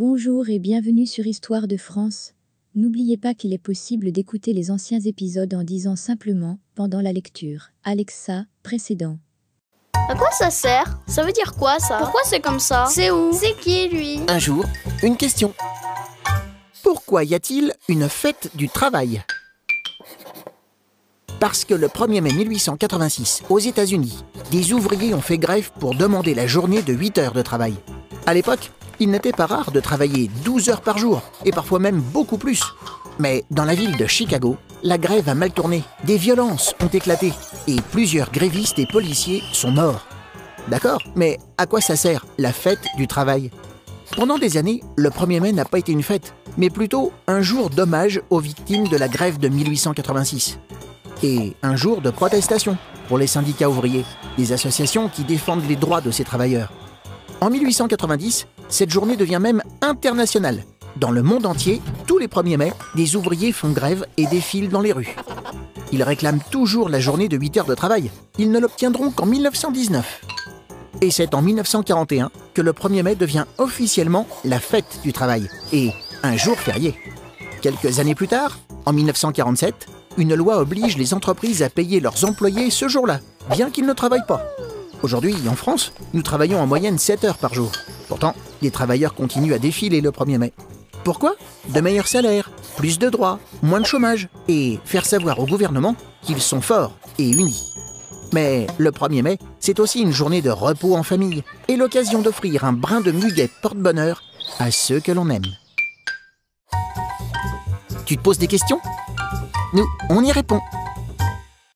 Bonjour 0.00 0.48
et 0.48 0.60
bienvenue 0.60 1.08
sur 1.08 1.26
Histoire 1.26 1.66
de 1.66 1.76
France. 1.76 2.34
N'oubliez 2.76 3.16
pas 3.16 3.34
qu'il 3.34 3.52
est 3.52 3.58
possible 3.58 4.12
d'écouter 4.12 4.52
les 4.52 4.70
anciens 4.70 5.00
épisodes 5.00 5.52
en 5.54 5.64
disant 5.64 5.96
simplement, 5.96 6.60
pendant 6.76 7.00
la 7.00 7.12
lecture, 7.12 7.70
Alexa, 7.82 8.44
précédent. 8.62 9.18
À 10.08 10.14
quoi 10.14 10.30
ça 10.30 10.50
sert? 10.50 11.00
Ça 11.08 11.24
veut 11.24 11.32
dire 11.32 11.52
quoi 11.56 11.80
ça? 11.80 11.98
Pourquoi 11.98 12.20
c'est 12.26 12.38
comme 12.38 12.60
ça? 12.60 12.86
C'est 12.88 13.10
où? 13.10 13.32
C'est 13.32 13.58
qui 13.58 13.88
lui? 13.88 14.20
Un 14.28 14.38
jour, 14.38 14.64
une 15.02 15.16
question. 15.16 15.52
Pourquoi 16.84 17.24
y 17.24 17.34
a-t-il 17.34 17.72
une 17.88 18.08
fête 18.08 18.52
du 18.54 18.68
travail? 18.68 19.24
Parce 21.40 21.64
que 21.64 21.74
le 21.74 21.88
1er 21.88 22.20
mai 22.20 22.32
1886, 22.34 23.42
aux 23.50 23.58
États-Unis, 23.58 24.22
des 24.52 24.72
ouvriers 24.72 25.12
ont 25.12 25.20
fait 25.20 25.38
grève 25.38 25.72
pour 25.80 25.96
demander 25.96 26.34
la 26.34 26.46
journée 26.46 26.82
de 26.82 26.92
8 26.92 27.18
heures 27.18 27.32
de 27.32 27.42
travail. 27.42 27.74
À 28.26 28.34
l'époque, 28.34 28.70
il 29.00 29.10
n'était 29.10 29.32
pas 29.32 29.46
rare 29.46 29.70
de 29.70 29.80
travailler 29.80 30.30
12 30.44 30.68
heures 30.68 30.80
par 30.80 30.98
jour, 30.98 31.22
et 31.44 31.50
parfois 31.50 31.78
même 31.78 32.00
beaucoup 32.00 32.38
plus. 32.38 32.62
Mais 33.18 33.44
dans 33.50 33.64
la 33.64 33.74
ville 33.74 33.96
de 33.96 34.06
Chicago, 34.06 34.56
la 34.82 34.98
grève 34.98 35.28
a 35.28 35.34
mal 35.34 35.50
tourné, 35.50 35.82
des 36.04 36.16
violences 36.16 36.74
ont 36.82 36.88
éclaté, 36.88 37.32
et 37.66 37.76
plusieurs 37.90 38.30
grévistes 38.30 38.78
et 38.78 38.86
policiers 38.86 39.42
sont 39.52 39.72
morts. 39.72 40.06
D'accord, 40.68 41.02
mais 41.16 41.38
à 41.56 41.66
quoi 41.66 41.80
ça 41.80 41.96
sert 41.96 42.26
la 42.36 42.52
fête 42.52 42.84
du 42.96 43.06
travail? 43.06 43.50
Pendant 44.16 44.38
des 44.38 44.56
années, 44.56 44.82
le 44.96 45.10
1er 45.10 45.40
mai 45.40 45.52
n'a 45.52 45.64
pas 45.64 45.78
été 45.78 45.92
une 45.92 46.02
fête, 46.02 46.34
mais 46.56 46.70
plutôt 46.70 47.12
un 47.26 47.40
jour 47.40 47.70
d'hommage 47.70 48.20
aux 48.30 48.40
victimes 48.40 48.88
de 48.88 48.96
la 48.96 49.08
grève 49.08 49.38
de 49.38 49.48
1886. 49.48 50.58
Et 51.22 51.56
un 51.62 51.76
jour 51.76 52.00
de 52.00 52.10
protestation 52.10 52.76
pour 53.08 53.18
les 53.18 53.26
syndicats 53.26 53.68
ouvriers, 53.68 54.04
des 54.36 54.52
associations 54.52 55.08
qui 55.08 55.24
défendent 55.24 55.66
les 55.68 55.76
droits 55.76 56.00
de 56.00 56.10
ces 56.10 56.24
travailleurs. 56.24 56.72
En 57.40 57.50
1890, 57.50 58.46
cette 58.68 58.90
journée 58.90 59.16
devient 59.16 59.40
même 59.40 59.62
internationale. 59.80 60.64
Dans 60.96 61.10
le 61.10 61.22
monde 61.22 61.46
entier, 61.46 61.80
tous 62.06 62.18
les 62.18 62.26
1er 62.26 62.56
mai, 62.56 62.72
des 62.94 63.16
ouvriers 63.16 63.52
font 63.52 63.70
grève 63.70 64.06
et 64.16 64.26
défilent 64.26 64.68
dans 64.68 64.80
les 64.80 64.92
rues. 64.92 65.16
Ils 65.92 66.02
réclament 66.02 66.42
toujours 66.50 66.88
la 66.88 67.00
journée 67.00 67.28
de 67.28 67.36
8 67.36 67.58
heures 67.58 67.66
de 67.66 67.74
travail. 67.74 68.10
Ils 68.38 68.50
ne 68.50 68.58
l'obtiendront 68.58 69.10
qu'en 69.10 69.26
1919. 69.26 70.22
Et 71.00 71.10
c'est 71.10 71.34
en 71.34 71.42
1941 71.42 72.30
que 72.54 72.62
le 72.62 72.72
1er 72.72 73.02
mai 73.02 73.14
devient 73.14 73.44
officiellement 73.58 74.26
la 74.44 74.58
fête 74.58 75.00
du 75.02 75.12
travail 75.12 75.48
et 75.72 75.92
un 76.22 76.36
jour 76.36 76.58
férié. 76.58 76.94
Quelques 77.62 78.00
années 78.00 78.14
plus 78.14 78.28
tard, 78.28 78.58
en 78.84 78.92
1947, 78.92 79.86
une 80.16 80.34
loi 80.34 80.58
oblige 80.58 80.98
les 80.98 81.14
entreprises 81.14 81.62
à 81.62 81.70
payer 81.70 82.00
leurs 82.00 82.24
employés 82.24 82.70
ce 82.70 82.88
jour-là, 82.88 83.20
bien 83.52 83.70
qu'ils 83.70 83.86
ne 83.86 83.92
travaillent 83.92 84.26
pas. 84.26 84.44
Aujourd'hui, 85.02 85.36
en 85.48 85.54
France, 85.54 85.92
nous 86.12 86.22
travaillons 86.22 86.60
en 86.60 86.66
moyenne 86.66 86.98
7 86.98 87.24
heures 87.24 87.38
par 87.38 87.54
jour. 87.54 87.70
Pourtant, 88.08 88.34
les 88.62 88.70
travailleurs 88.70 89.14
continuent 89.14 89.54
à 89.54 89.58
défiler 89.58 90.00
le 90.00 90.10
1er 90.10 90.38
mai. 90.38 90.52
Pourquoi? 91.04 91.36
De 91.68 91.80
meilleurs 91.80 92.08
salaires, 92.08 92.50
plus 92.76 92.98
de 92.98 93.08
droits, 93.08 93.38
moins 93.62 93.80
de 93.80 93.86
chômage 93.86 94.28
et 94.48 94.78
faire 94.84 95.06
savoir 95.06 95.38
au 95.38 95.46
gouvernement 95.46 95.94
qu'ils 96.22 96.42
sont 96.42 96.60
forts 96.60 96.92
et 97.18 97.30
unis. 97.30 97.72
Mais 98.32 98.66
le 98.76 98.90
1er 98.90 99.22
mai, 99.22 99.38
c'est 99.60 99.78
aussi 99.78 100.00
une 100.00 100.12
journée 100.12 100.42
de 100.42 100.50
repos 100.50 100.96
en 100.96 101.02
famille 101.02 101.44
et 101.68 101.76
l'occasion 101.76 102.20
d'offrir 102.20 102.64
un 102.64 102.72
brin 102.72 103.00
de 103.00 103.12
muguet 103.12 103.50
porte-bonheur 103.62 104.22
à 104.58 104.70
ceux 104.70 105.00
que 105.00 105.12
l'on 105.12 105.30
aime. 105.30 105.46
Tu 108.04 108.16
te 108.16 108.22
poses 108.22 108.38
des 108.38 108.48
questions? 108.48 108.80
Nous, 109.74 109.86
on 110.10 110.24
y 110.24 110.32
répond. 110.32 110.60